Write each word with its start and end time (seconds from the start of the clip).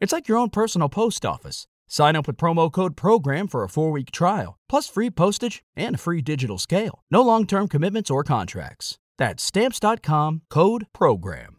It's 0.00 0.12
like 0.12 0.28
your 0.28 0.38
own 0.38 0.50
personal 0.50 0.88
post 0.88 1.26
office. 1.26 1.66
Sign 1.88 2.16
up 2.16 2.26
with 2.26 2.36
promo 2.36 2.70
code 2.70 2.96
PROGRAM 2.96 3.48
for 3.48 3.64
a 3.64 3.68
four 3.68 3.90
week 3.90 4.10
trial, 4.10 4.58
plus 4.68 4.88
free 4.88 5.10
postage 5.10 5.62
and 5.76 5.94
a 5.96 5.98
free 5.98 6.22
digital 6.22 6.58
scale. 6.58 7.02
No 7.10 7.22
long 7.22 7.46
term 7.46 7.68
commitments 7.68 8.10
or 8.10 8.22
contracts. 8.22 8.98
That's 9.16 9.42
Stamps.com 9.42 10.42
code 10.50 10.86
PROGRAM. 10.92 11.56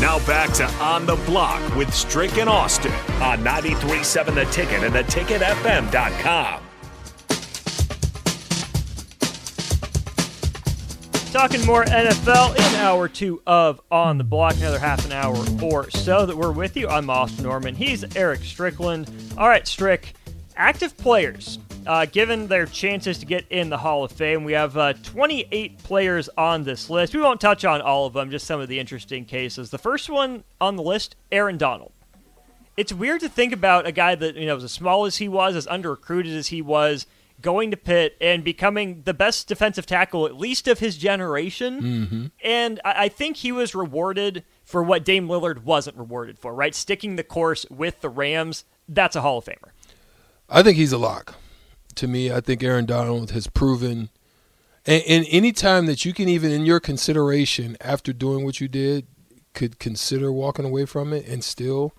Now 0.00 0.18
back 0.26 0.52
to 0.54 0.66
On 0.82 1.06
the 1.06 1.16
Block 1.26 1.76
with 1.76 1.94
Strick 1.94 2.38
and 2.38 2.48
Austin 2.48 2.92
on 3.22 3.38
93.7 3.44 4.34
The 4.34 4.44
Ticket 4.46 4.82
and 4.82 4.94
theticketfm.com. 4.94 6.67
Talking 11.32 11.66
more 11.66 11.84
NFL 11.84 12.56
in 12.56 12.74
hour 12.76 13.06
two 13.06 13.42
of 13.46 13.82
On 13.90 14.16
the 14.16 14.24
Block, 14.24 14.56
another 14.56 14.78
half 14.78 15.04
an 15.04 15.12
hour 15.12 15.36
or 15.62 15.90
so 15.90 16.24
that 16.24 16.34
we're 16.34 16.52
with 16.52 16.74
you. 16.74 16.88
I'm 16.88 17.10
Austin 17.10 17.44
Norman. 17.44 17.74
He's 17.74 18.02
Eric 18.16 18.42
Strickland. 18.42 19.10
All 19.36 19.46
right, 19.46 19.68
Strick, 19.68 20.14
active 20.56 20.96
players. 20.96 21.58
Uh, 21.86 22.06
given 22.06 22.46
their 22.46 22.64
chances 22.64 23.18
to 23.18 23.26
get 23.26 23.44
in 23.50 23.68
the 23.68 23.76
Hall 23.76 24.04
of 24.04 24.10
Fame, 24.10 24.42
we 24.42 24.54
have 24.54 24.74
uh, 24.78 24.94
28 25.02 25.76
players 25.82 26.30
on 26.38 26.64
this 26.64 26.88
list. 26.88 27.14
We 27.14 27.20
won't 27.20 27.42
touch 27.42 27.62
on 27.66 27.82
all 27.82 28.06
of 28.06 28.14
them, 28.14 28.30
just 28.30 28.46
some 28.46 28.60
of 28.60 28.68
the 28.68 28.78
interesting 28.78 29.26
cases. 29.26 29.68
The 29.68 29.78
first 29.78 30.08
one 30.08 30.44
on 30.62 30.76
the 30.76 30.82
list, 30.82 31.14
Aaron 31.30 31.58
Donald. 31.58 31.92
It's 32.78 32.92
weird 32.92 33.20
to 33.20 33.28
think 33.28 33.52
about 33.52 33.86
a 33.86 33.92
guy 33.92 34.14
that 34.14 34.34
you 34.34 34.46
know 34.46 34.56
as 34.56 34.72
small 34.72 35.04
as 35.04 35.18
he 35.18 35.28
was, 35.28 35.56
as 35.56 35.66
under 35.66 35.90
recruited 35.90 36.34
as 36.34 36.46
he 36.46 36.62
was, 36.62 37.06
going 37.40 37.70
to 37.70 37.76
Pitt 37.76 38.16
and 38.20 38.42
becoming 38.42 39.02
the 39.04 39.14
best 39.14 39.48
defensive 39.48 39.86
tackle, 39.86 40.26
at 40.26 40.36
least 40.36 40.66
of 40.68 40.78
his 40.78 40.96
generation. 40.96 41.80
Mm-hmm. 41.80 42.26
And 42.42 42.80
I, 42.84 43.04
I 43.04 43.08
think 43.08 43.38
he 43.38 43.52
was 43.52 43.74
rewarded 43.74 44.44
for 44.64 44.82
what 44.82 45.04
Dame 45.04 45.28
Lillard 45.28 45.64
wasn't 45.64 45.96
rewarded 45.96 46.38
for, 46.38 46.54
right? 46.54 46.74
Sticking 46.74 47.16
the 47.16 47.24
course 47.24 47.64
with 47.70 48.00
the 48.00 48.08
Rams. 48.08 48.64
That's 48.88 49.16
a 49.16 49.20
Hall 49.20 49.38
of 49.38 49.44
Famer. 49.44 49.70
I 50.48 50.62
think 50.62 50.76
he's 50.76 50.92
a 50.92 50.98
lock. 50.98 51.34
To 51.96 52.08
me, 52.08 52.32
I 52.32 52.40
think 52.40 52.62
Aaron 52.62 52.86
Donald 52.86 53.32
has 53.32 53.46
proven, 53.48 54.08
and, 54.86 55.02
and 55.08 55.26
any 55.30 55.52
time 55.52 55.86
that 55.86 56.04
you 56.04 56.12
can 56.12 56.28
even 56.28 56.52
in 56.52 56.64
your 56.64 56.80
consideration 56.80 57.76
after 57.80 58.12
doing 58.12 58.44
what 58.44 58.60
you 58.60 58.68
did, 58.68 59.06
could 59.54 59.78
consider 59.80 60.30
walking 60.30 60.64
away 60.64 60.84
from 60.84 61.12
it 61.12 61.26
and 61.26 61.42
still 61.42 61.92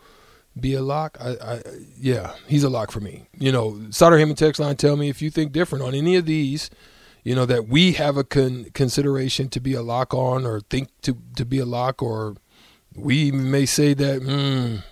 be 0.60 0.74
a 0.74 0.82
lock. 0.82 1.18
I, 1.20 1.32
I 1.42 1.62
yeah, 2.00 2.34
he's 2.48 2.64
a 2.64 2.70
lock 2.70 2.92
for 2.92 3.00
me. 3.00 3.28
You 3.38 3.52
know, 3.52 3.80
Sauter 3.90 4.18
Heyman 4.18 4.36
text 4.36 4.60
line 4.60 4.76
tell 4.76 4.96
me 4.96 5.10
if 5.10 5.22
you 5.22 5.30
think 5.30 5.52
different 5.52 5.84
on 5.84 5.96
any 5.96 6.16
of 6.16 6.26
these, 6.26 6.70
you 7.24 7.36
know 7.36 7.46
that 7.46 7.68
we 7.68 7.94
have 7.94 8.18
a 8.18 8.24
con- 8.24 8.68
consideration 8.74 9.50
to 9.50 9.60
be 9.60 9.74
a 9.74 9.82
lock 9.82 10.14
on 10.14 10.46
or 10.46 10.62
think 10.62 10.90
to 11.02 11.18
to 11.36 11.46
be 11.46 11.60
a 11.60 11.66
lock 11.66 12.02
or 12.02 12.36
we 12.96 13.32
may 13.32 13.66
say 13.66 13.94
that 13.94 14.22
mm, 14.22 14.84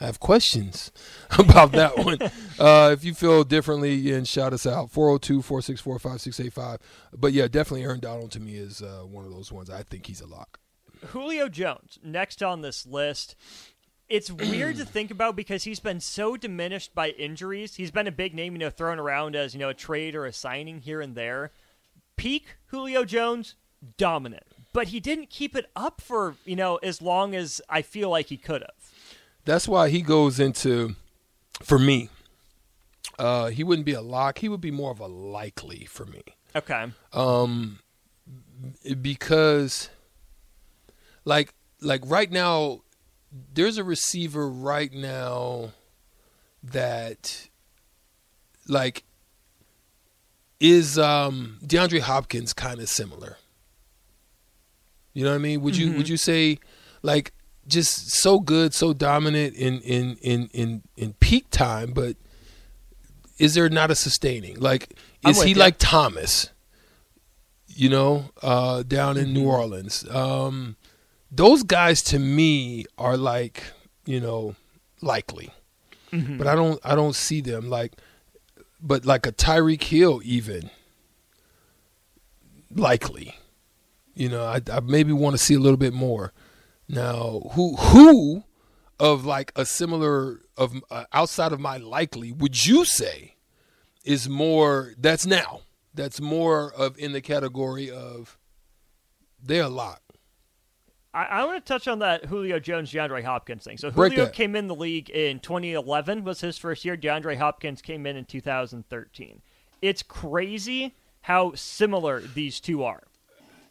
I 0.00 0.06
have 0.06 0.20
questions 0.20 0.92
about 1.38 1.72
that 1.72 1.96
one. 2.04 2.18
Uh, 2.58 2.90
if 2.92 3.04
you 3.04 3.14
feel 3.14 3.44
differently, 3.44 4.12
and 4.12 4.26
shout 4.26 4.52
us 4.52 4.66
out 4.66 4.90
402 4.90 5.42
464 5.42 5.98
5685. 5.98 6.78
But 7.18 7.32
yeah, 7.32 7.48
definitely 7.48 7.84
Aaron 7.84 8.00
Donald 8.00 8.30
to 8.32 8.40
me 8.40 8.56
is 8.56 8.82
uh, 8.82 9.02
one 9.06 9.24
of 9.24 9.30
those 9.30 9.50
ones. 9.50 9.70
I 9.70 9.82
think 9.82 10.06
he's 10.06 10.20
a 10.20 10.26
lock. 10.26 10.60
Julio 11.08 11.48
Jones, 11.48 11.98
next 12.02 12.42
on 12.42 12.62
this 12.62 12.86
list. 12.86 13.36
It's 14.08 14.30
weird 14.30 14.76
to 14.76 14.84
think 14.84 15.10
about 15.10 15.36
because 15.36 15.64
he's 15.64 15.80
been 15.80 16.00
so 16.00 16.36
diminished 16.36 16.94
by 16.94 17.10
injuries. 17.10 17.76
He's 17.76 17.90
been 17.90 18.06
a 18.06 18.12
big 18.12 18.34
name, 18.34 18.54
you 18.54 18.58
know, 18.58 18.70
thrown 18.70 18.98
around 18.98 19.36
as, 19.36 19.54
you 19.54 19.60
know, 19.60 19.68
a 19.68 19.74
trade 19.74 20.14
or 20.14 20.26
a 20.26 20.32
signing 20.32 20.80
here 20.80 21.00
and 21.00 21.14
there. 21.14 21.52
Peak 22.16 22.56
Julio 22.66 23.04
Jones, 23.04 23.54
dominant. 23.96 24.44
But 24.72 24.88
he 24.88 25.00
didn't 25.00 25.30
keep 25.30 25.56
it 25.56 25.70
up 25.74 26.00
for, 26.00 26.34
you 26.44 26.56
know, 26.56 26.76
as 26.76 27.00
long 27.00 27.34
as 27.34 27.60
I 27.68 27.82
feel 27.82 28.10
like 28.10 28.26
he 28.26 28.36
could 28.36 28.62
have. 28.62 28.92
That's 29.44 29.68
why 29.68 29.88
he 29.88 30.02
goes 30.02 30.38
into, 30.40 30.96
for 31.62 31.78
me, 31.78 32.10
uh, 33.18 33.46
he 33.46 33.64
wouldn't 33.64 33.86
be 33.86 33.94
a 33.94 34.02
lock. 34.02 34.38
He 34.38 34.48
would 34.48 34.60
be 34.60 34.70
more 34.70 34.90
of 34.90 35.00
a 35.00 35.06
likely 35.06 35.84
for 35.86 36.04
me. 36.04 36.22
Okay. 36.54 36.86
Um, 37.12 37.78
because, 39.00 39.88
like, 41.24 41.54
like 41.80 42.02
right 42.04 42.30
now, 42.30 42.82
there's 43.54 43.78
a 43.78 43.84
receiver 43.84 44.48
right 44.48 44.92
now 44.92 45.72
that, 46.62 47.48
like, 48.68 49.04
is 50.58 50.98
um 50.98 51.58
DeAndre 51.64 52.00
Hopkins 52.00 52.52
kind 52.54 52.80
of 52.80 52.88
similar. 52.88 53.36
You 55.12 55.24
know 55.24 55.30
what 55.30 55.36
I 55.36 55.38
mean? 55.38 55.60
Would 55.62 55.76
you 55.76 55.90
Mhm. 55.90 55.96
would 55.98 56.08
you 56.08 56.16
say 56.16 56.58
like 57.02 57.32
just 57.66 58.10
so 58.10 58.38
good, 58.38 58.72
so 58.72 58.92
dominant 58.92 59.54
in 59.54 59.80
in 59.80 60.16
in 60.22 60.48
in 60.52 60.82
in 60.96 61.12
peak 61.14 61.50
time, 61.50 61.92
but 61.92 62.16
is 63.38 63.54
there 63.54 63.68
not 63.68 63.90
a 63.90 63.94
sustaining? 63.94 64.58
Like 64.58 64.94
is 65.26 65.42
he 65.42 65.52
ya. 65.52 65.58
like 65.58 65.76
Thomas? 65.78 66.50
You 67.68 67.90
know, 67.90 68.30
uh 68.42 68.82
down 68.82 69.16
in 69.18 69.26
Mm-hmm. 69.26 69.34
New 69.34 69.48
Orleans. 69.48 70.08
Um 70.08 70.76
those 71.30 71.62
guys 71.62 72.02
to 72.04 72.18
me 72.18 72.84
are 72.98 73.16
like, 73.16 73.62
you 74.04 74.20
know, 74.20 74.54
likely. 75.02 75.50
Mhm. 76.12 76.38
But 76.38 76.46
I 76.46 76.54
don't 76.54 76.80
I 76.84 76.94
don't 76.94 77.14
see 77.16 77.40
them 77.40 77.68
like 77.68 77.92
but 78.80 79.04
like 79.04 79.26
a 79.26 79.32
Tyreek 79.32 79.82
Hill 79.82 80.20
even 80.24 80.70
likely. 82.74 83.34
You 84.14 84.28
know, 84.28 84.44
I, 84.44 84.60
I 84.72 84.80
maybe 84.80 85.12
want 85.12 85.34
to 85.34 85.38
see 85.38 85.54
a 85.54 85.58
little 85.60 85.76
bit 85.76 85.92
more. 85.92 86.32
Now, 86.88 87.50
who 87.52 87.76
who 87.76 88.44
of 88.98 89.24
like 89.24 89.52
a 89.56 89.66
similar 89.66 90.40
of 90.56 90.74
uh, 90.90 91.04
outside 91.12 91.52
of 91.52 91.60
my 91.60 91.76
likely 91.76 92.32
would 92.32 92.64
you 92.64 92.84
say 92.84 93.34
is 94.04 94.28
more 94.28 94.94
that's 94.98 95.26
now 95.26 95.60
that's 95.92 96.20
more 96.20 96.72
of 96.72 96.96
in 96.98 97.12
the 97.12 97.20
category 97.20 97.90
of 97.90 98.38
they're 99.42 99.64
a 99.64 99.68
lot. 99.68 100.00
I, 101.16 101.24
I 101.24 101.44
want 101.46 101.64
to 101.64 101.66
touch 101.66 101.88
on 101.88 102.00
that 102.00 102.26
Julio 102.26 102.60
Jones, 102.60 102.92
DeAndre 102.92 103.24
Hopkins 103.24 103.64
thing. 103.64 103.78
So 103.78 103.90
Break 103.90 104.12
Julio 104.12 104.26
that. 104.26 104.34
came 104.34 104.54
in 104.54 104.66
the 104.66 104.74
league 104.74 105.08
in 105.08 105.40
2011 105.40 106.24
was 106.24 106.42
his 106.42 106.58
first 106.58 106.84
year. 106.84 106.94
DeAndre 106.94 107.38
Hopkins 107.38 107.80
came 107.80 108.04
in 108.06 108.16
in 108.16 108.26
2013. 108.26 109.40
It's 109.80 110.02
crazy 110.02 110.94
how 111.22 111.54
similar 111.54 112.20
these 112.20 112.60
two 112.60 112.84
are. 112.84 113.04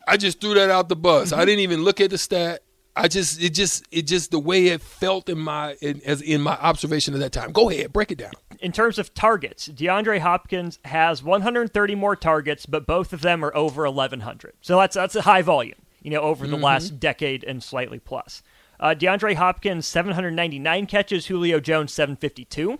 I 0.07 0.17
just 0.17 0.41
threw 0.41 0.55
that 0.55 0.72
out 0.72 0.89
the 0.89 0.95
bus. 0.95 1.31
Mm-hmm. 1.31 1.39
I 1.39 1.45
didn't 1.45 1.59
even 1.59 1.84
look 1.84 2.01
at 2.01 2.09
the 2.09 2.17
stat. 2.17 2.63
I 2.95 3.07
just 3.09 3.41
it 3.41 3.50
just 3.50 3.85
it 3.91 4.03
just 4.03 4.31
the 4.31 4.39
way 4.39 4.67
it 4.67 4.81
felt 4.81 5.28
in 5.28 5.38
my 5.38 5.75
in, 5.81 6.01
as 6.05 6.22
in 6.22 6.41
my 6.41 6.53
observation 6.53 7.13
at 7.13 7.19
that 7.19 7.34
time. 7.34 7.51
Go 7.51 7.69
ahead, 7.69 7.91
break 7.91 8.09
it 8.09 8.17
down. 8.17 8.31
In 8.61 8.72
terms 8.72 8.97
of 8.97 9.13
targets, 9.13 9.67
DeAndre 9.67 10.19
Hopkins 10.19 10.79
has 10.85 11.22
130 11.22 11.95
more 11.95 12.16
targets, 12.16 12.66
but 12.66 12.88
both 12.88 13.11
of 13.11 13.22
them 13.22 13.44
are 13.44 13.53
over 13.55 13.84
1,100. 13.84 14.53
So 14.61 14.78
that's 14.78 14.95
that's 14.95 15.16
a 15.16 15.23
high 15.23 15.41
volume, 15.41 15.75
you 16.05 16.11
know, 16.11 16.21
over 16.21 16.47
the 16.47 16.55
Mhm. 16.57 16.61
last 16.63 16.99
decade 16.99 17.43
and 17.43 17.61
slightly 17.63 17.99
plus. 17.99 18.43
Uh, 18.79 18.93
DeAndre 18.97 19.35
Hopkins 19.35 19.87
799 19.87 20.85
catches, 20.85 21.25
Julio 21.28 21.59
Jones 21.59 21.91
752. 21.91 22.78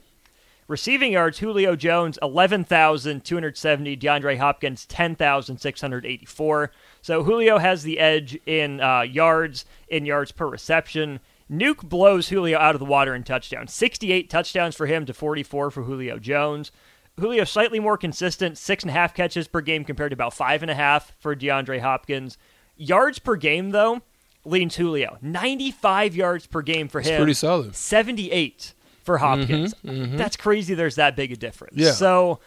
Receiving 0.68 1.12
yards, 1.13 1.39
Julio 1.39 1.75
Jones 1.75 2.18
11,270, 2.22 3.95
DeAndre 3.98 4.38
Hopkins 4.38 4.86
10,684. 4.86 6.72
So 7.01 7.24
Julio 7.24 7.57
has 7.57 7.83
the 7.83 8.00
edge 8.00 8.38
in 8.45 8.81
uh, 8.81 9.01
yards, 9.01 9.66
in 9.88 10.06
yards 10.06 10.31
per 10.31 10.48
reception. 10.48 11.19
Nuke 11.51 11.83
blows 11.88 12.30
Julio 12.30 12.57
out 12.57 12.74
of 12.75 12.80
the 12.80 12.86
water 12.86 13.13
in 13.13 13.24
touchdowns. 13.24 13.74
68 13.74 14.30
touchdowns 14.30 14.75
for 14.75 14.88
him 14.88 15.06
to 15.06 15.13
44 15.13 15.69
for 15.71 15.83
Julio 15.83 16.18
Jones. 16.18 16.71
Julio 17.19 17.44
slightly 17.45 17.80
more 17.80 17.98
consistent, 17.98 18.57
six 18.57 18.83
and 18.83 18.89
a 18.89 18.94
half 18.94 19.13
catches 19.13 19.48
per 19.48 19.62
game 19.62 19.86
compared 19.86 20.10
to 20.12 20.16
about 20.16 20.33
five 20.33 20.62
and 20.63 20.71
a 20.71 20.75
half 20.75 21.13
for 21.19 21.36
DeAndre 21.36 21.80
Hopkins. 21.80 22.38
Yards 22.77 23.19
per 23.19 23.36
game, 23.36 23.72
though, 23.72 24.01
leans 24.44 24.75
Julio. 24.75 25.18
95 25.22 26.16
yards 26.16 26.45
per 26.48 26.62
game 26.62 26.88
for 26.88 27.00
It's 27.00 27.10
him. 27.10 27.18
pretty 27.18 27.33
solid. 27.33 27.75
78 27.75 28.74
for 29.04 29.18
Hopkins. 29.19 29.74
Mhm, 29.86 30.10
mhm. 30.13 30.18
That's 30.18 30.36
crazy 30.36 30.74
there's 30.74 30.95
that 30.95 31.16
big 31.16 31.31
a 31.31 31.36
difference. 31.36 31.77
Yeah. 31.77 31.92
So 31.92 32.39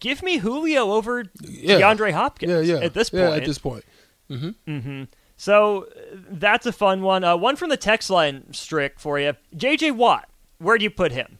give 0.00 0.22
me 0.22 0.38
Julio 0.38 0.92
over 0.92 1.24
Yeah. 1.42 1.80
DeAndre 1.80 2.12
Hopkins 2.12 2.50
Yeah, 2.52 2.60
yeah. 2.78 2.84
at 2.84 2.94
this 2.94 3.10
point. 3.10 3.22
Yeah, 3.22 3.30
at 3.36 3.44
this 3.44 3.58
point. 3.58 3.84
Mm-hmm. 4.30 4.78
hmm 4.80 5.02
So 5.36 5.86
that's 6.30 6.64
a 6.66 6.72
fun 6.72 7.02
one. 7.02 7.22
Uh, 7.24 7.36
one 7.36 7.56
from 7.56 7.68
the 7.70 7.76
text 7.76 8.08
line, 8.10 8.52
Strick, 8.52 8.98
for 8.98 9.18
you. 9.20 9.34
J.J. 9.54 9.90
Watt, 9.92 10.28
where 10.58 10.78
do 10.78 10.84
you 10.84 10.90
put 10.90 11.12
him? 11.12 11.38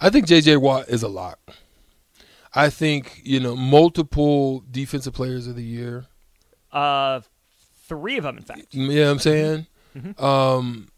I 0.00 0.10
think 0.10 0.26
J.J. 0.26 0.56
Watt 0.58 0.88
is 0.88 1.02
a 1.02 1.08
lock. 1.08 1.38
I 2.54 2.68
think 2.68 3.20
you 3.24 3.38
know 3.40 3.54
multiple 3.56 4.64
defensive 4.70 5.14
players 5.14 5.46
of 5.46 5.54
the 5.56 5.62
year. 5.62 6.06
Uh, 6.72 7.20
three 7.90 8.16
of 8.16 8.22
them, 8.24 8.36
in 8.38 8.44
fact. 8.44 8.72
You 8.72 8.88
know 8.88 9.04
what 9.04 9.10
I'm 9.10 9.18
saying? 9.18 9.66
Um, 10.18 10.88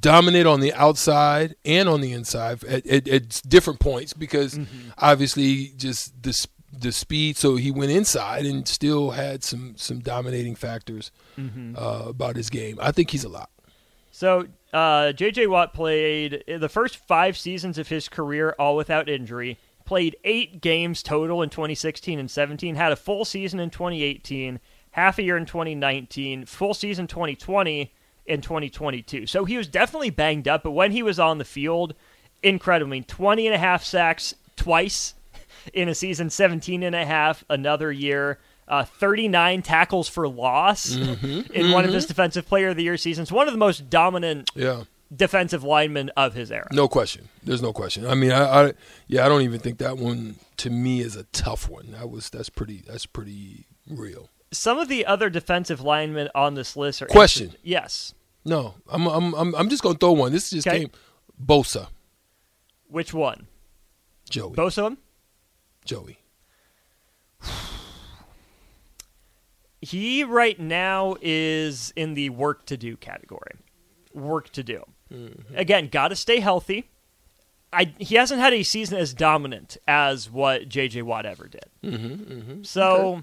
dominate 0.00 0.46
on 0.46 0.60
the 0.60 0.72
outside 0.72 1.54
and 1.64 1.88
on 1.88 2.00
the 2.00 2.12
inside 2.12 2.64
at, 2.64 2.86
at, 2.86 3.06
at 3.06 3.42
different 3.46 3.78
points 3.80 4.12
because 4.14 4.58
obviously 4.98 5.72
just 5.76 6.22
the 6.22 6.46
the 6.72 6.92
speed. 6.92 7.36
So 7.36 7.56
he 7.56 7.70
went 7.70 7.90
inside 7.92 8.46
and 8.46 8.66
still 8.66 9.10
had 9.10 9.44
some 9.44 9.74
some 9.76 10.00
dominating 10.00 10.54
factors 10.54 11.12
uh, 11.38 12.04
about 12.06 12.36
his 12.36 12.48
game. 12.50 12.78
I 12.80 12.92
think 12.92 13.10
he's 13.10 13.24
a 13.24 13.28
lot. 13.28 13.50
So 14.10 14.46
uh, 14.72 15.12
J.J. 15.12 15.46
Watt 15.46 15.74
played 15.74 16.42
the 16.48 16.70
first 16.70 16.96
five 16.96 17.36
seasons 17.36 17.76
of 17.76 17.88
his 17.88 18.08
career, 18.08 18.54
all 18.58 18.74
without 18.76 19.08
injury. 19.08 19.58
Played 19.84 20.16
eight 20.24 20.60
games 20.60 21.02
total 21.02 21.42
in 21.42 21.50
2016 21.50 22.18
and 22.18 22.30
17. 22.30 22.74
Had 22.74 22.92
a 22.92 22.96
full 22.96 23.24
season 23.24 23.60
in 23.60 23.70
2018, 23.70 24.58
half 24.96 25.18
a 25.18 25.22
year 25.22 25.36
in 25.36 25.44
2019, 25.46 26.46
full 26.46 26.72
season 26.74 27.06
2020 27.06 27.92
in 28.24 28.40
2022. 28.40 29.26
So 29.26 29.44
he 29.44 29.56
was 29.56 29.68
definitely 29.68 30.10
banged 30.10 30.48
up, 30.48 30.62
but 30.62 30.70
when 30.72 30.90
he 30.92 31.02
was 31.02 31.20
on 31.20 31.38
the 31.38 31.44
field, 31.44 31.94
incredible. 32.42 32.88
I 32.90 32.92
mean, 32.92 33.04
20 33.04 33.46
and 33.46 33.54
a 33.54 33.58
half 33.58 33.84
sacks 33.84 34.34
twice 34.56 35.14
in 35.74 35.88
a 35.88 35.94
season, 35.94 36.30
17 36.30 36.82
and 36.82 36.96
a 36.96 37.04
half 37.04 37.44
another 37.48 37.92
year. 37.92 38.38
Uh, 38.68 38.82
39 38.84 39.62
tackles 39.62 40.08
for 40.08 40.26
loss 40.26 40.92
in 40.96 41.70
one 41.70 41.84
of 41.84 41.92
his 41.92 42.04
defensive 42.04 42.48
player 42.48 42.70
of 42.70 42.76
the 42.76 42.82
year 42.82 42.96
seasons. 42.96 43.30
One 43.30 43.46
of 43.46 43.54
the 43.54 43.58
most 43.58 43.88
dominant 43.88 44.50
Yeah. 44.56 44.82
defensive 45.14 45.62
linemen 45.62 46.10
of 46.16 46.34
his 46.34 46.50
era. 46.50 46.66
No 46.72 46.88
question. 46.88 47.28
There's 47.44 47.62
no 47.62 47.72
question. 47.72 48.04
I 48.08 48.14
mean, 48.16 48.32
I, 48.32 48.42
I 48.70 48.72
yeah, 49.06 49.24
I 49.24 49.28
don't 49.28 49.42
even 49.42 49.60
think 49.60 49.78
that 49.78 49.98
one 49.98 50.34
to 50.56 50.70
me 50.70 51.00
is 51.00 51.14
a 51.14 51.22
tough 51.30 51.68
one. 51.68 51.92
That 51.92 52.10
was 52.10 52.28
that's 52.28 52.48
pretty 52.48 52.82
that's 52.84 53.06
pretty 53.06 53.66
real. 53.88 54.30
Some 54.52 54.78
of 54.78 54.88
the 54.88 55.04
other 55.06 55.28
defensive 55.28 55.80
linemen 55.80 56.28
on 56.34 56.54
this 56.54 56.76
list 56.76 57.02
are 57.02 57.06
Question. 57.06 57.52
Yes. 57.62 58.14
No, 58.44 58.74
I'm 58.88 59.06
I'm 59.06 59.34
I'm, 59.34 59.54
I'm 59.54 59.68
just 59.68 59.82
gonna 59.82 59.98
throw 59.98 60.12
one. 60.12 60.32
This 60.32 60.44
is 60.44 60.50
just 60.50 60.68
Okay. 60.68 60.78
came. 60.80 60.90
Bosa, 61.44 61.88
Which 62.88 63.12
one? 63.12 63.46
Joey, 64.30 64.54
Both 64.54 64.78
of 64.78 64.84
them? 64.84 64.98
Joey. 65.84 66.18
He 69.80 70.24
right 70.24 70.58
now 70.58 71.16
is 71.20 71.92
in 71.96 72.14
the 72.14 72.30
work 72.30 72.66
to 72.66 72.76
do 72.76 72.96
category. 72.96 73.52
Work 74.14 74.50
to 74.50 74.62
do. 74.62 74.84
Again, 75.54 75.88
got 75.88 76.08
to 76.08 76.16
stay 76.16 76.40
healthy. 76.40 76.88
I 77.72 77.92
he 77.98 78.14
hasn't 78.16 78.40
had 78.40 78.52
a 78.54 78.62
season 78.62 78.98
as 78.98 79.12
dominant 79.14 79.76
as 79.86 80.30
what 80.30 80.68
J.J. 80.68 81.02
Watt 81.02 81.26
ever 81.26 81.46
did. 81.48 81.66
Mm-hmm, 81.84 82.62
So 82.62 83.22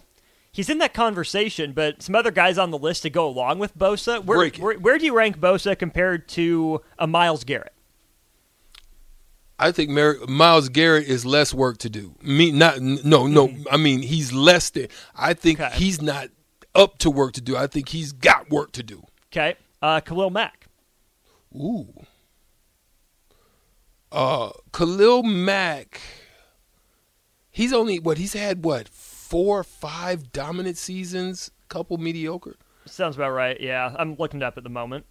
he's 0.54 0.70
in 0.70 0.78
that 0.78 0.94
conversation, 0.94 1.74
but 1.74 2.02
some 2.02 2.16
other 2.16 2.32
guys 2.32 2.58
on 2.58 2.72
the 2.72 2.78
list 2.78 3.02
to 3.02 3.10
go 3.10 3.28
along 3.28 3.60
with 3.60 3.78
Bosa. 3.78 4.24
Where, 4.24 4.50
where, 4.52 4.76
where 4.80 4.98
do 4.98 5.06
you 5.06 5.14
rank 5.14 5.38
Bosa 5.40 5.78
compared 5.78 6.30
to 6.30 6.82
a 6.98 7.06
Myles 7.08 7.44
Garrett? 7.44 7.74
I 9.60 9.72
think 9.72 9.90
Mer- 9.90 10.18
Myles 10.28 10.70
Garrett 10.70 11.08
is 11.08 11.26
less 11.26 11.54
work 11.54 11.78
to 11.80 11.90
do. 11.90 12.16
Me, 12.22 12.52
not 12.52 12.80
no, 12.82 13.28
no. 13.28 13.54
I 13.72 13.78
mean, 13.78 14.02
he's 14.02 14.32
less 14.34 14.70
than. 14.70 14.88
I 15.16 15.34
think 15.34 15.60
Okay. 15.60 15.76
he's 15.76 16.02
not 16.02 16.30
up 16.76 16.98
to 17.00 17.10
work 17.12 17.34
to 17.34 17.42
do. 17.42 17.56
I 17.56 17.68
think 17.68 17.90
he's 17.90 18.12
got 18.14 18.50
work 18.50 18.72
to 18.74 18.84
do. 18.84 19.04
Okay, 19.32 19.56
uh, 19.82 20.00
Khalil 20.02 20.32
Mack. 20.32 20.68
Ooh. 21.56 21.88
Uh, 24.12 24.50
Khalil 24.72 25.24
Mack. 25.24 26.02
He's 27.50 27.72
only 27.74 28.00
what 28.00 28.18
he's 28.18 28.34
had 28.34 28.64
what 28.66 28.90
four 29.34 29.62
or 29.62 29.64
five 29.64 30.32
dominant 30.32 30.78
seasons, 30.78 31.50
couple 31.68 31.98
mediocre. 31.98 32.56
Sounds 32.86 33.16
about 33.16 33.32
right. 33.32 33.60
Yeah, 33.60 33.96
I'm 33.98 34.16
looking 34.18 34.42
it 34.42 34.44
up 34.44 34.60
at 34.60 34.64
the 34.64 34.70
moment. 34.70 35.08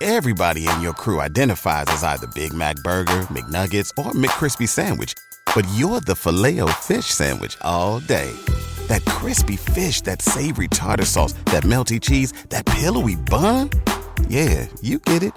Everybody 0.00 0.66
in 0.66 0.80
your 0.80 0.94
crew 0.94 1.20
identifies 1.20 1.84
as 1.88 2.02
either 2.02 2.26
Big 2.28 2.54
Mac 2.54 2.76
Burger, 2.76 3.26
McNuggets, 3.30 3.90
or 3.98 4.12
McCrispy 4.12 4.66
Sandwich. 4.66 5.12
But 5.54 5.66
you're 5.74 6.00
the 6.00 6.14
filet 6.14 6.58
fish 6.80 7.04
Sandwich 7.06 7.58
all 7.60 8.00
day. 8.00 8.32
That 8.86 9.04
crispy 9.04 9.56
fish, 9.56 10.00
that 10.02 10.22
savory 10.22 10.68
tartar 10.68 11.04
sauce, 11.04 11.34
that 11.52 11.64
melty 11.64 12.00
cheese, 12.00 12.32
that 12.48 12.64
pillowy 12.64 13.16
bun. 13.16 13.68
Yeah, 14.28 14.68
you 14.80 14.98
get 15.00 15.22
it. 15.22 15.34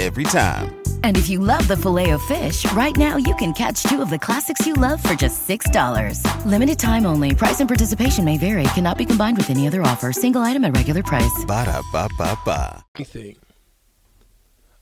Every 0.00 0.24
time. 0.24 0.81
And 1.04 1.16
if 1.16 1.28
you 1.28 1.38
love 1.38 1.68
the 1.68 1.76
filet 1.76 2.10
of 2.10 2.22
fish, 2.22 2.70
right 2.72 2.96
now 2.96 3.16
you 3.16 3.34
can 3.36 3.52
catch 3.52 3.84
two 3.84 4.02
of 4.02 4.10
the 4.10 4.18
classics 4.18 4.66
you 4.66 4.74
love 4.74 5.00
for 5.00 5.14
just 5.14 5.46
$6. 5.48 6.44
Limited 6.44 6.78
time 6.78 7.06
only. 7.06 7.34
Price 7.34 7.60
and 7.60 7.68
participation 7.68 8.24
may 8.24 8.38
vary. 8.38 8.64
Cannot 8.74 8.98
be 8.98 9.06
combined 9.06 9.36
with 9.36 9.50
any 9.50 9.68
other 9.68 9.82
offer. 9.82 10.12
Single 10.12 10.42
item 10.42 10.64
at 10.64 10.76
regular 10.76 11.02
price. 11.04 11.44
Ba-da-ba-ba-ba. 11.46 12.84
Anything. 12.96 13.36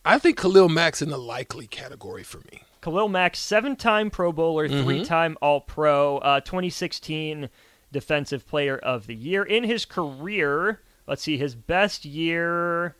I 0.04 0.18
think 0.18 0.38
Khalil 0.38 0.70
Mack's 0.70 1.02
in 1.02 1.10
the 1.10 1.18
likely 1.18 1.66
category 1.66 2.22
for 2.22 2.38
me. 2.50 2.62
Khalil 2.80 3.08
Mack, 3.08 3.36
seven-time 3.36 4.10
Pro 4.10 4.32
Bowler, 4.32 4.66
three-time 4.66 5.36
All-Pro, 5.42 6.16
uh, 6.18 6.40
2016 6.40 7.50
Defensive 7.92 8.46
Player 8.46 8.78
of 8.78 9.06
the 9.06 9.14
Year. 9.14 9.42
In 9.42 9.64
his 9.64 9.84
career, 9.84 10.80
let's 11.06 11.22
see, 11.22 11.36
his 11.36 11.54
best 11.54 12.06
year 12.06 12.96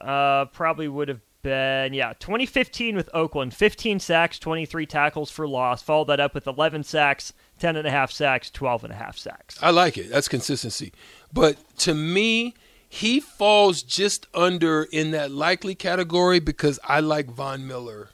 uh, 0.00 0.46
probably 0.46 0.88
would 0.88 1.08
have 1.08 1.20
been 1.42 1.92
yeah, 1.94 2.12
2015 2.18 2.96
with 2.96 3.10
Oakland, 3.14 3.54
15 3.54 4.00
sacks, 4.00 4.38
23 4.38 4.86
tackles 4.86 5.30
for 5.30 5.46
loss. 5.46 5.82
Followed 5.82 6.06
that 6.06 6.20
up 6.20 6.34
with 6.34 6.46
11 6.46 6.84
sacks, 6.84 7.32
10 7.58 7.76
and 7.76 7.86
a 7.86 7.90
half 7.90 8.10
sacks, 8.10 8.50
12 8.50 8.84
and 8.84 8.92
a 8.92 8.96
half 8.96 9.18
sacks. 9.18 9.58
I 9.62 9.70
like 9.70 9.98
it. 9.98 10.10
That's 10.10 10.28
consistency. 10.28 10.92
But 11.32 11.56
to 11.78 11.94
me, 11.94 12.54
he 12.88 13.20
falls 13.20 13.82
just 13.82 14.26
under 14.34 14.82
in 14.84 15.12
that 15.12 15.30
likely 15.30 15.74
category 15.74 16.40
because 16.40 16.78
I 16.84 17.00
like 17.00 17.30
Von 17.30 17.66
Miller. 17.66 18.10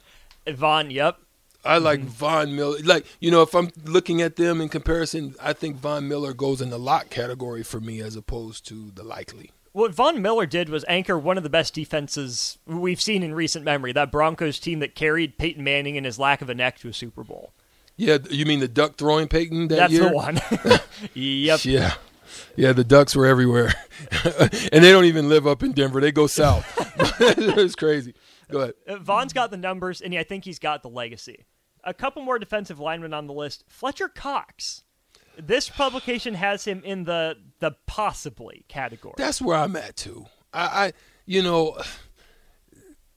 Von, 0.47 0.91
yep. 0.91 1.17
I 1.65 1.79
like 1.79 2.01
Von 2.01 2.55
Miller. 2.55 2.77
Like, 2.83 3.05
you 3.19 3.31
know, 3.31 3.41
if 3.41 3.53
I'm 3.53 3.71
looking 3.83 4.21
at 4.21 4.37
them 4.37 4.61
in 4.61 4.69
comparison, 4.69 5.35
I 5.41 5.53
think 5.53 5.77
Von 5.77 6.07
Miller 6.07 6.33
goes 6.33 6.61
in 6.61 6.69
the 6.69 6.79
lock 6.79 7.09
category 7.09 7.63
for 7.63 7.79
me 7.79 8.01
as 8.01 8.15
opposed 8.15 8.65
to 8.67 8.91
the 8.93 9.03
likely. 9.03 9.51
What 9.77 9.93
Von 9.93 10.23
Miller 10.23 10.47
did 10.47 10.69
was 10.69 10.83
anchor 10.87 11.19
one 11.19 11.37
of 11.37 11.43
the 11.43 11.51
best 11.51 11.75
defenses 11.75 12.57
we've 12.65 12.99
seen 12.99 13.21
in 13.21 13.35
recent 13.35 13.63
memory. 13.63 13.91
That 13.91 14.11
Broncos 14.11 14.57
team 14.57 14.79
that 14.79 14.95
carried 14.95 15.37
Peyton 15.37 15.63
Manning 15.63 15.97
and 15.97 16.03
his 16.03 16.17
lack 16.17 16.41
of 16.41 16.49
a 16.49 16.55
neck 16.55 16.79
to 16.79 16.87
a 16.87 16.93
Super 16.93 17.23
Bowl. 17.23 17.53
Yeah, 17.95 18.17
you 18.31 18.47
mean 18.47 18.59
the 18.59 18.67
duck 18.67 18.95
throwing 18.95 19.27
Peyton 19.27 19.67
that 19.67 19.75
That's 19.75 19.93
year? 19.93 20.09
the 20.09 20.15
one. 20.15 20.39
yep. 21.13 21.63
Yeah. 21.63 21.93
Yeah, 22.55 22.73
the 22.73 22.83
ducks 22.83 23.15
were 23.15 23.27
everywhere. 23.27 23.71
and 24.23 24.83
they 24.83 24.91
don't 24.91 25.05
even 25.05 25.29
live 25.29 25.45
up 25.45 25.61
in 25.61 25.73
Denver. 25.73 26.01
They 26.01 26.11
go 26.11 26.25
south. 26.25 26.65
it's 27.19 27.75
crazy. 27.75 28.15
Go 28.49 28.61
ahead. 28.61 28.73
Uh, 28.87 28.97
Von's 28.97 29.31
got 29.31 29.51
the 29.51 29.57
numbers, 29.57 30.01
and 30.01 30.15
I 30.15 30.23
think 30.23 30.43
he's 30.43 30.57
got 30.57 30.81
the 30.81 30.89
legacy. 30.89 31.45
A 31.83 31.93
couple 31.93 32.23
more 32.23 32.39
defensive 32.39 32.79
linemen 32.79 33.13
on 33.13 33.27
the 33.27 33.33
list. 33.33 33.63
Fletcher 33.67 34.09
Cox. 34.09 34.85
This 35.37 35.69
publication 35.69 36.33
has 36.33 36.65
him 36.65 36.81
in 36.83 37.03
the 37.03 37.37
the 37.59 37.75
possibly 37.85 38.65
category. 38.67 39.15
That's 39.17 39.41
where 39.41 39.57
I'm 39.57 39.75
at 39.75 39.95
too. 39.95 40.25
I, 40.53 40.85
I 40.85 40.93
you 41.25 41.43
know, 41.43 41.77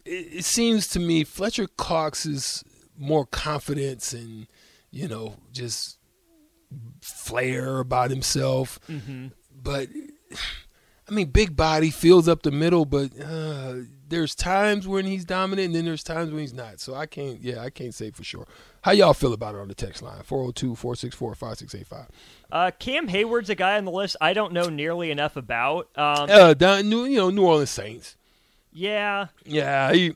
it, 0.05 0.11
it 0.39 0.45
seems 0.45 0.89
to 0.89 1.01
me 1.01 1.25
Fletcher 1.25 1.67
Cox 1.67 2.27
is 2.27 2.65
more 2.99 3.25
confidence 3.25 4.13
and 4.13 4.47
you 4.91 5.09
know 5.09 5.37
just 5.53 5.99
flair 7.01 7.79
about 7.79 8.11
himself. 8.11 8.79
Mm-hmm. 8.89 9.29
But 9.63 9.89
I 11.09 11.13
mean, 11.13 11.31
big 11.31 11.57
body 11.57 11.91
fills 11.91 12.29
up 12.29 12.43
the 12.43 12.51
middle, 12.51 12.85
but 12.85 13.11
uh, 13.21 13.75
there's 14.11 14.35
times 14.35 14.87
when 14.87 15.07
he's 15.07 15.25
dominant, 15.25 15.67
and 15.67 15.75
then 15.75 15.85
there's 15.87 16.03
times 16.03 16.31
when 16.31 16.41
he's 16.41 16.53
not. 16.53 16.81
So 16.81 16.95
I 16.95 17.07
can't, 17.07 17.41
yeah, 17.41 17.63
I 17.63 17.71
can't 17.71 17.95
say 17.95 18.11
for 18.11 18.23
sure. 18.25 18.47
How 18.83 18.93
y'all 18.93 19.15
feel 19.15 19.33
about 19.33 19.55
it 19.55 19.61
on 19.61 19.69
the 19.69 19.75
text 19.75 20.03
line? 20.03 20.23
402 20.23 20.75
464 20.77 21.35
5685. 21.35 22.09
Uh, 22.53 22.71
Cam 22.79 23.09
Heyward's 23.09 23.49
a 23.51 23.55
guy 23.55 23.79
on 23.79 23.85
the 23.85 23.91
list 23.91 24.17
I 24.21 24.33
don't 24.35 24.53
know 24.53 24.69
nearly 24.69 25.11
enough 25.11 25.37
about. 25.37 25.89
Um, 25.97 26.29
Uh, 26.31 26.55
down, 26.55 26.89
New, 26.89 27.05
you 27.05 27.17
know, 27.19 27.31
New 27.31 27.45
Orleans 27.47 27.71
Saints. 27.71 28.17
yeah, 28.73 29.29
Yeah, 29.45 29.93
he, 29.93 30.15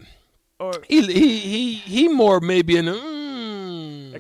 or 0.58 0.72
he, 0.88 1.02
he, 1.02 1.38
he, 1.38 1.72
he 1.74 2.08
more 2.08 2.40
maybe 2.40 2.76
in 2.76 2.86
the. 2.86 3.13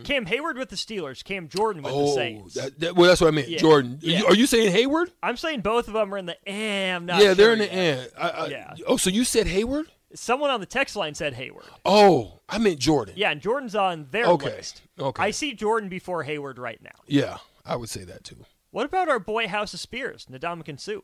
Mm, 0.00 0.04
Cam 0.04 0.26
Heyward 0.26 0.56
with 0.56 0.68
the 0.70 0.76
Steelers, 0.76 1.22
Cam 1.24 1.48
Jordan 1.48 1.82
with 1.82 1.92
the 1.92 1.98
oh, 2.00 2.14
Saints. 2.14 2.54
that, 2.54 2.78
that, 2.80 2.96
well, 2.96 3.08
that's 3.08 3.20
what 3.20 3.28
I 3.28 3.30
meant. 3.32 3.48
Yeah, 3.48 3.58
Jordan. 3.58 3.98
yeah. 4.02 4.18
You- 4.20 4.26
Are 4.26 4.34
you 4.34 4.46
saying 4.46 4.72
Heyward? 4.74 5.10
I'm 5.22 5.36
saying 5.36 5.60
both 5.60 5.88
of 5.88 5.94
them 5.94 6.12
are 6.14 6.18
in 6.18 6.26
the. 6.26 6.36
Eh, 6.48 6.94
I'm 6.94 7.06
not. 7.06 7.22
yeah, 7.22 7.34
they're 7.34 7.52
in 7.52 7.58
the. 7.60 8.10
I, 8.22 8.28
I, 8.28 8.46
Yeah. 8.48 8.74
Oh, 8.86 8.96
so 8.96 9.10
you 9.10 9.24
said 9.24 9.46
Heyward? 9.46 9.84
Someone 10.14 10.50
on 10.50 10.60
the 10.60 10.66
text 10.66 10.94
line 10.94 11.14
said 11.14 11.34
Heyward. 11.34 11.64
Oh, 11.84 12.40
I 12.48 12.58
meant 12.58 12.78
Jordan. 12.78 13.14
Yeah, 13.16 13.30
and 13.32 13.40
Jordan's 13.40 13.74
on 13.74 14.06
their 14.12 14.26
Okay, 14.26 14.46
list. 14.46 14.82
okay. 14.98 15.22
I 15.22 15.30
see 15.32 15.54
Jordan 15.54 15.88
before 15.88 16.24
Heyward 16.24 16.58
right 16.58 16.80
now. 16.82 16.90
Yeah, 17.08 17.38
I 17.66 17.74
would 17.76 17.88
say 17.88 18.04
that 18.04 18.22
too. 18.22 18.44
What 18.70 18.86
about 18.86 19.08
our 19.08 19.18
boy 19.18 19.48
House 19.48 19.74
of 19.74 19.80
Spears, 19.80 20.26
Ndamukong 20.30 20.78
Suh? 20.78 21.00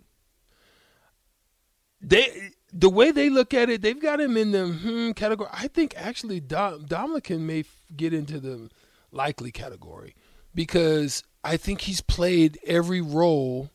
They 2.03 2.51
the 2.73 2.89
way 2.89 3.11
they 3.11 3.29
look 3.29 3.53
at 3.53 3.69
it, 3.69 3.83
they've 3.83 4.01
got 4.01 4.21
him 4.21 4.37
in 4.37 4.53
the 4.53 4.69
hmm 4.69 5.11
category. 5.13 5.51
I 5.53 5.69
think 5.69 5.95
actually 5.97 6.41
Dom, 6.41 6.87
Dominican 6.87 7.47
may 7.47 7.61
f- 7.61 7.67
get 7.95 8.15
into 8.15 8.41
the 8.41 8.71
likely 9.13 9.51
category 9.51 10.15
because 10.55 11.23
I 11.45 11.57
think 11.57 11.83
he's 11.83 12.01
played 12.01 12.59
every 12.67 13.01
role 13.01 13.71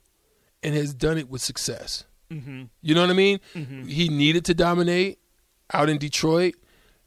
and 0.62 0.76
has 0.76 0.94
done 0.94 1.18
it 1.18 1.30
with 1.30 1.42
success. 1.42 2.06
Mm-hmm. 2.32 2.64
You 2.82 2.96
know 2.96 3.02
what 3.02 3.10
I 3.10 3.14
mean? 3.14 3.40
Mm-hmm. 3.54 3.86
He 3.86 4.10
needed 4.10 4.46
to 4.46 4.54
dominate 4.54 5.20
out 5.74 5.90
in 5.90 5.98
Detroit. 5.98 6.56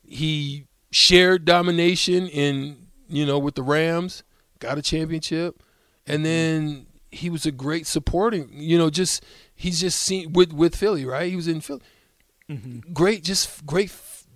He 0.06 0.66
shared 0.90 1.44
domination 1.44 2.28
in 2.28 2.88
you 3.08 3.26
know 3.26 3.38
with 3.38 3.54
the 3.54 3.62
Rams, 3.62 4.22
got 4.58 4.78
a 4.78 4.82
championship, 4.82 5.62
and 6.06 6.24
then 6.24 6.86
he 7.10 7.30
was 7.30 7.46
a 7.46 7.52
great 7.52 7.86
supporting. 7.86 8.50
You 8.52 8.78
know, 8.78 8.90
just 8.90 9.24
he's 9.54 9.80
just 9.80 10.00
seen 10.00 10.32
with 10.32 10.52
with 10.52 10.76
Philly, 10.76 11.04
right? 11.04 11.28
He 11.28 11.36
was 11.36 11.48
in 11.48 11.60
Philly. 11.60 11.82
Mm-hmm. 12.50 12.92
Great, 12.92 13.24
just 13.24 13.66
great, 13.66 13.90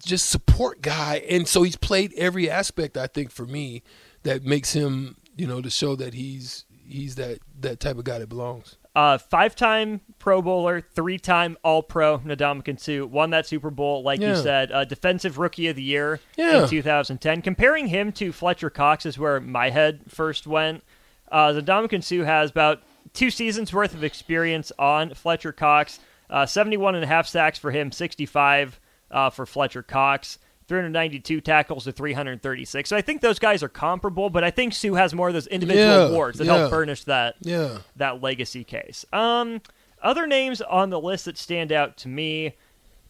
just 0.05 0.29
support 0.31 0.83
guy, 0.83 1.23
and 1.29 1.47
so 1.49 1.63
he's 1.63 1.77
played 1.77 2.13
every 2.17 2.49
aspect. 2.51 2.97
I 2.97 3.07
think 3.07 3.31
for 3.31 3.47
me, 3.47 3.83
that 4.25 4.45
makes 4.45 4.73
him, 4.73 5.17
you 5.37 5.47
know, 5.47 5.61
to 5.61 5.71
show 5.71 5.97
that 5.97 6.15
he's 6.15 6.65
he's 6.87 7.15
that 7.17 7.39
that 7.61 7.81
type 7.81 7.97
of 7.99 8.05
guy 8.05 8.19
that 8.19 8.29
belongs. 8.29 8.77
Uh, 8.95 9.17
five-time 9.17 10.03
Pro 10.19 10.43
Bowler, 10.43 10.83
three-time 10.83 11.57
All-Pro, 11.65 12.19
Ndamukong 12.19 12.79
Suh 12.79 13.07
won 13.07 13.31
that 13.31 13.47
Super 13.47 13.71
Bowl, 13.71 14.03
like 14.03 14.21
Yeah. 14.21 14.37
you 14.37 14.43
said. 14.43 14.71
Uh, 14.71 14.85
Defensive 14.85 15.39
Rookie 15.39 15.69
of 15.69 15.77
the 15.77 15.83
Year 15.83 16.21
Yeah. 16.37 16.65
in 16.65 16.69
2010. 16.69 17.41
Comparing 17.41 17.87
him 17.87 18.13
to 18.13 18.33
Fletcher 18.33 18.69
Cox 18.69 19.07
is 19.07 19.19
where 19.19 19.41
my 19.41 19.71
head 19.71 20.01
first 20.09 20.47
went. 20.47 20.85
Uh, 21.31 21.53
Ndamukong 21.55 22.05
Suh 22.05 22.27
has 22.27 22.51
about 22.51 22.83
two 23.15 23.31
seasons 23.31 23.73
worth 23.73 23.95
of 23.95 24.05
experience 24.05 24.71
on 24.79 25.15
Fletcher 25.15 25.53
Cox. 25.53 25.99
Uh, 26.29 26.45
71 26.45 26.95
and 26.95 27.03
a 27.03 27.07
half 27.07 27.27
sacks 27.27 27.59
for 27.59 27.71
him, 27.71 27.91
65 27.93 28.79
uh, 29.13 29.31
for 29.31 29.47
Fletcher 29.47 29.83
Cox. 29.83 30.39
392 30.69 31.41
tackles 31.43 31.85
to 31.85 31.93
336. 31.93 32.89
So 32.89 32.97
I 32.97 33.03
think 33.03 33.21
those 33.21 33.39
guys 33.39 33.63
are 33.63 33.69
comparable, 33.69 34.31
but 34.31 34.43
I 34.45 34.51
think 34.51 34.73
Suh 34.73 34.95
has 34.95 35.13
more 35.13 35.29
of 35.29 35.35
those 35.35 35.49
individual 35.49 35.87
Yeah, 35.87 36.07
awards 36.07 36.39
that 36.39 36.47
yeah. 36.47 36.57
help 36.57 36.71
furnish 36.71 37.05
that 37.05 37.35
Yeah. 37.43 37.79
that 37.97 38.23
legacy 38.23 38.65
case. 38.65 39.05
Um, 39.13 39.61
other 40.03 40.27
names 40.27 40.63
on 40.63 40.89
the 40.91 41.01
list 41.01 41.27
that 41.27 41.37
stand 41.37 41.73
out 41.73 41.97
to 41.99 42.09
me: 42.09 42.55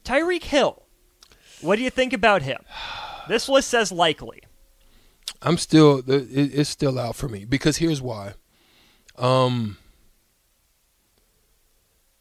Tyreek 0.05 0.45
Hill. 0.45 0.83
What 1.61 1.77
do 1.77 1.83
you 1.83 1.91
think 1.91 2.13
about 2.13 2.43
him? 2.43 2.59
This 3.29 3.49
list 3.49 3.69
says 3.69 3.93
likely. 3.93 4.41
I'm 5.43 5.59
still 5.59 6.03
it's 6.09 6.71
still 6.71 6.99
out 6.99 7.15
for 7.17 7.29
me 7.29 7.45
because 7.45 7.77
here's 7.77 8.03
why. 8.03 8.33
Um 9.17 9.77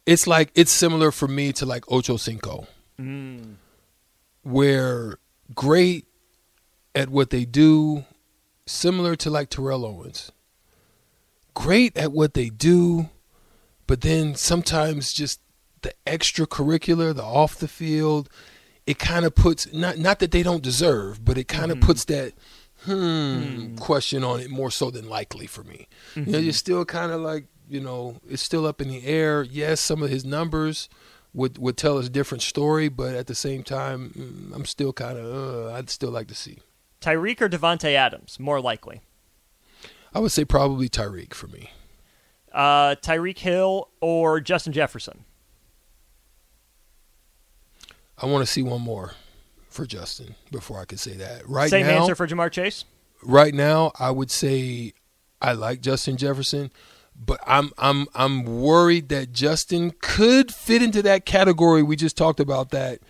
it's 0.06 0.26
like 0.26 0.52
it's 0.54 0.72
similar 0.72 1.10
for 1.10 1.26
me 1.26 1.52
to 1.54 1.66
like 1.66 1.90
Ocho 1.90 2.16
Cinco. 2.16 2.66
Where 4.42 5.18
great 5.54 6.06
at 6.94 7.08
what 7.08 7.30
they 7.30 7.44
do, 7.44 8.04
similar 8.66 9.16
to 9.16 9.30
like 9.30 9.50
Terrell 9.50 9.84
Owens. 9.84 10.32
Great 11.54 11.96
at 11.96 12.12
what 12.12 12.34
they 12.34 12.48
do, 12.48 13.10
but 13.86 14.00
then 14.00 14.34
sometimes 14.34 15.12
just 15.12 15.40
the 15.82 15.92
extracurricular, 16.06 17.14
the 17.14 17.22
off 17.22 17.56
the 17.56 17.68
field, 17.68 18.28
it 18.86 18.98
kind 18.98 19.24
of 19.24 19.34
puts 19.34 19.72
not 19.72 19.98
not 19.98 20.18
that 20.20 20.30
they 20.30 20.42
don't 20.42 20.62
deserve, 20.62 21.24
but 21.24 21.36
it 21.36 21.48
kind 21.48 21.70
of 21.70 21.78
mm-hmm. 21.78 21.86
puts 21.86 22.04
that 22.06 22.32
hmm, 22.84 22.92
mm. 22.92 23.78
question 23.78 24.24
on 24.24 24.40
it 24.40 24.50
more 24.50 24.70
so 24.70 24.90
than 24.90 25.08
likely 25.08 25.46
for 25.46 25.62
me. 25.62 25.88
You 26.14 26.22
know, 26.22 26.32
mm-hmm. 26.32 26.44
you're 26.44 26.52
still 26.52 26.84
kind 26.84 27.12
of 27.12 27.20
like 27.20 27.46
you 27.68 27.80
know 27.80 28.16
it's 28.28 28.42
still 28.42 28.66
up 28.66 28.80
in 28.80 28.88
the 28.88 29.04
air. 29.04 29.42
Yes, 29.42 29.80
some 29.80 30.02
of 30.02 30.10
his 30.10 30.24
numbers 30.24 30.88
would 31.34 31.58
would 31.58 31.76
tell 31.76 31.98
us 31.98 32.06
a 32.06 32.10
different 32.10 32.42
story, 32.42 32.88
but 32.88 33.14
at 33.14 33.26
the 33.26 33.34
same 33.34 33.62
time, 33.62 34.12
mm, 34.16 34.54
I'm 34.54 34.64
still 34.64 34.92
kind 34.92 35.18
of 35.18 35.66
uh, 35.66 35.72
I'd 35.74 35.90
still 35.90 36.10
like 36.10 36.28
to 36.28 36.34
see. 36.34 36.58
Tyreek 37.00 37.40
or 37.40 37.48
Davante 37.48 37.94
Adams, 37.94 38.38
more 38.38 38.60
likely. 38.60 39.00
I 40.14 40.20
would 40.20 40.30
say 40.32 40.44
probably 40.44 40.88
Tyreek 40.88 41.34
for 41.34 41.48
me. 41.48 41.70
Uh, 42.52 42.94
Tyreek 42.96 43.38
Hill 43.38 43.88
or 44.00 44.40
Justin 44.40 44.72
Jefferson. 44.72 45.24
I 48.18 48.26
want 48.26 48.46
to 48.46 48.52
see 48.52 48.62
one 48.62 48.82
more 48.82 49.14
for 49.68 49.86
Justin 49.86 50.34
before 50.50 50.78
I 50.78 50.84
can 50.84 50.98
say 50.98 51.14
that. 51.14 51.48
Right 51.48 51.70
Same 51.70 51.86
now, 51.86 52.02
answer 52.02 52.14
for 52.14 52.26
Ja'Marr 52.26 52.52
Chase. 52.52 52.84
right 53.22 53.54
now, 53.54 53.90
I 53.98 54.10
would 54.10 54.30
say 54.30 54.92
I 55.40 55.52
like 55.52 55.80
Justin 55.80 56.16
Jefferson, 56.18 56.70
but 57.14 57.40
I'm 57.46 57.70
I'm 57.78 58.06
I'm 58.14 58.44
worried 58.44 59.08
that 59.10 59.32
Justin 59.32 59.92
could 60.00 60.52
fit 60.52 60.82
into 60.82 61.02
that 61.02 61.24
category 61.24 61.82
we 61.82 61.96
just 61.96 62.16
talked 62.16 62.40
about. 62.40 62.70
That 62.70 63.00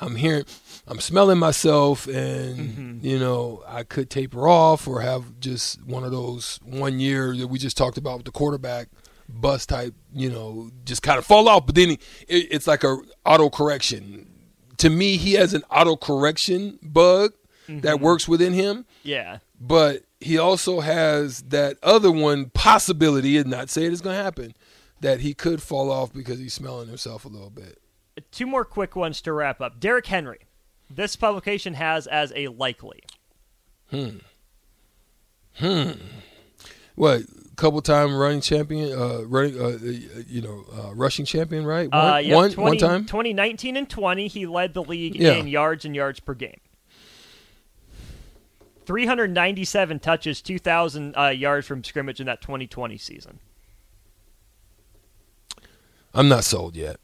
I'm 0.00 0.16
hearing, 0.16 0.44
I'm 0.86 1.00
smelling 1.00 1.38
myself, 1.38 2.06
and 2.06 2.58
mm-hmm. 2.58 3.06
you 3.06 3.18
know 3.18 3.62
I 3.66 3.82
could 3.82 4.10
taper 4.10 4.48
off 4.48 4.86
or 4.86 5.00
have 5.00 5.40
just 5.40 5.82
one 5.84 6.04
of 6.04 6.10
those 6.10 6.60
one 6.64 7.00
year 7.00 7.36
that 7.36 7.48
we 7.48 7.58
just 7.58 7.76
talked 7.76 7.98
about 7.98 8.18
with 8.18 8.26
the 8.26 8.32
quarterback 8.32 8.88
bust 9.28 9.68
type. 9.68 9.94
You 10.12 10.30
know, 10.30 10.70
just 10.84 11.02
kind 11.02 11.18
of 11.18 11.26
fall 11.26 11.48
off, 11.48 11.66
but 11.66 11.74
then 11.74 11.90
he, 11.90 11.98
it, 12.28 12.48
it's 12.50 12.66
like 12.66 12.84
a 12.84 12.98
auto 13.24 13.50
correction. 13.50 14.26
To 14.78 14.88
me, 14.88 15.18
he 15.18 15.34
has 15.34 15.52
an 15.52 15.62
auto 15.70 15.96
correction 15.96 16.78
bug 16.82 17.34
that 17.78 17.96
mm-hmm. 17.96 18.04
works 18.04 18.26
within 18.26 18.52
him 18.52 18.86
Yeah. 19.02 19.38
but 19.60 20.02
he 20.20 20.36
also 20.38 20.80
has 20.80 21.42
that 21.44 21.76
other 21.82 22.10
one 22.12 22.50
possibility, 22.50 23.36
and 23.38 23.50
not 23.50 23.70
say 23.70 23.84
it's 23.84 24.00
going 24.00 24.16
to 24.16 24.22
happen, 24.22 24.54
that 25.00 25.20
he 25.20 25.34
could 25.34 25.62
fall 25.62 25.90
off 25.90 26.12
because 26.12 26.38
he's 26.38 26.52
smelling 26.54 26.88
himself 26.88 27.24
a 27.24 27.28
little 27.28 27.50
bit. 27.50 27.78
Two 28.30 28.46
more 28.46 28.64
quick 28.64 28.94
ones 28.94 29.20
to 29.22 29.32
wrap 29.32 29.60
up. 29.60 29.80
Derrick 29.80 30.06
Henry. 30.06 30.40
This 30.90 31.16
publication 31.16 31.74
has 31.74 32.06
as 32.06 32.32
a 32.36 32.48
likely. 32.48 33.00
Hmm. 33.90 34.18
Hmm. 35.54 35.90
What? 36.94 37.22
Couple 37.56 37.80
time 37.82 38.14
running 38.16 38.40
champion, 38.40 38.98
uh, 38.98 39.22
running, 39.26 39.60
uh, 39.60 39.64
uh, 39.66 40.22
you 40.26 40.40
know, 40.40 40.64
uh, 40.72 40.94
rushing 40.94 41.24
champion, 41.26 41.64
right? 41.66 41.90
One, 41.90 42.06
Uh, 42.12 42.16
yep, 42.16 42.34
one, 42.36 42.50
20 42.52 42.68
one 42.70 42.78
time. 42.78 43.04
2019 43.06 43.76
and 43.76 43.88
20, 43.88 44.28
he 44.28 44.46
led 44.46 44.72
the 44.74 44.82
league 44.82 45.14
Yeah. 45.16 45.34
in 45.34 45.46
yards 45.46 45.84
and 45.84 45.94
yards 45.94 46.20
per 46.20 46.34
game. 46.34 46.60
397 48.90 50.00
touches, 50.00 50.42
2,000 50.42 51.16
uh, 51.16 51.28
yards 51.28 51.64
from 51.64 51.84
scrimmage 51.84 52.18
in 52.18 52.26
that 52.26 52.40
2020 52.40 52.98
season. 52.98 53.38
I'm 56.12 56.28
not 56.28 56.42
sold 56.42 56.74
yet. 56.74 56.96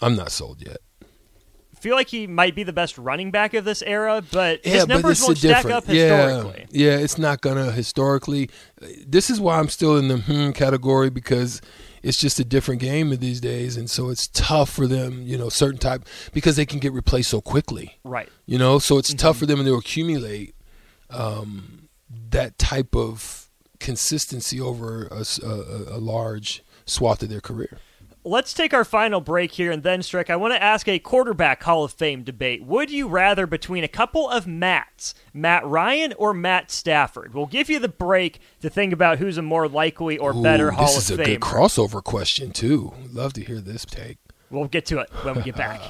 I'm 0.00 0.14
not 0.14 0.30
sold 0.30 0.62
yet. 0.64 0.76
feel 1.80 1.96
like 1.96 2.06
he 2.06 2.28
might 2.28 2.54
be 2.54 2.62
the 2.62 2.72
best 2.72 2.96
running 2.96 3.32
back 3.32 3.54
of 3.54 3.64
this 3.64 3.82
era, 3.82 4.22
but 4.30 4.64
Yeah, 4.64 4.72
his 4.74 4.82
but 4.82 4.88
numbers 4.90 5.10
it's 5.18 5.22
a 5.22 5.24
won't 5.26 5.38
stack 5.38 5.64
up 5.64 5.84
historically. 5.86 6.66
Yeah, 6.70 6.90
yeah, 6.92 6.98
it's 6.98 7.18
not 7.18 7.40
gonna 7.40 7.72
historically. 7.72 8.48
This 9.04 9.30
is 9.30 9.40
why 9.40 9.58
I'm 9.58 9.68
still 9.68 9.96
in 9.96 10.06
the 10.06 10.18
hmm 10.18 10.50
category 10.52 11.10
because 11.10 11.60
it's 12.04 12.18
just 12.20 12.38
a 12.38 12.44
different 12.44 12.80
game 12.80 13.10
in 13.12 13.18
these 13.18 13.40
days, 13.40 13.76
and 13.76 13.90
so 13.90 14.10
it's 14.10 14.28
tough 14.28 14.70
for 14.70 14.86
them. 14.86 15.22
You 15.22 15.38
know, 15.38 15.48
certain 15.48 15.78
type 15.78 16.04
because 16.32 16.54
they 16.54 16.66
can 16.66 16.78
get 16.78 16.92
replaced 16.92 17.30
so 17.30 17.40
quickly. 17.40 17.98
Right. 18.04 18.28
You 18.46 18.58
know, 18.58 18.78
so 18.78 18.96
it's 18.98 19.12
tough 19.12 19.34
Mm-hmm. 19.36 19.40
for 19.40 19.46
them 19.46 19.64
to 19.64 19.74
accumulate 19.74 20.54
um, 21.10 21.88
that 22.30 22.58
type 22.58 22.94
of 22.94 23.48
consistency 23.78 24.60
over 24.60 25.08
a 25.10 25.98
large 25.98 26.62
swath 26.86 27.22
of 27.22 27.28
their 27.28 27.40
career. 27.40 27.78
Let's 28.24 28.52
take 28.52 28.74
our 28.74 28.84
final 28.84 29.20
break 29.20 29.52
here, 29.52 29.70
and 29.70 29.82
then, 29.82 30.02
Strick, 30.02 30.28
I 30.28 30.36
want 30.36 30.52
to 30.52 30.62
ask 30.62 30.86
a 30.88 30.98
quarterback 30.98 31.62
Hall 31.62 31.84
of 31.84 31.92
Fame 31.92 32.24
debate. 32.24 32.62
Would 32.62 32.90
you 32.90 33.08
rather 33.08 33.46
between 33.46 33.84
a 33.84 33.88
couple 33.88 34.28
of 34.28 34.46
Matts, 34.46 35.14
Matt 35.32 35.64
Ryan 35.64 36.12
or 36.18 36.34
Matt 36.34 36.70
Stafford? 36.70 37.32
We'll 37.32 37.46
give 37.46 37.70
you 37.70 37.78
the 37.78 37.88
break 37.88 38.40
to 38.60 38.68
think 38.68 38.92
about 38.92 39.18
who's 39.18 39.38
a 39.38 39.42
more 39.42 39.66
likely 39.66 40.18
or 40.18 40.34
better 40.34 40.68
Ooh, 40.68 40.72
Hall 40.72 40.86
this 40.86 41.10
is 41.10 41.18
a 41.18 41.24
good 41.24 41.40
crossover 41.40 42.04
question 42.04 42.50
too. 42.50 42.92
Love 43.10 43.32
to 43.34 43.44
hear 43.44 43.60
this 43.60 43.86
take. 43.86 44.18
We'll 44.50 44.66
get 44.66 44.84
to 44.86 44.98
it 44.98 45.10
when 45.22 45.36
we 45.36 45.42
get 45.42 45.56
back. 45.56 45.80